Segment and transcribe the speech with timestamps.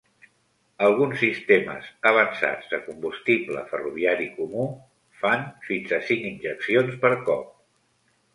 [0.85, 4.65] Alguns sistemes avançats de combustible ferroviari comú
[5.21, 7.49] fan fins a cinc injeccions per cop.